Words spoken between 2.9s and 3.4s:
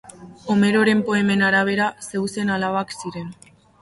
ziren.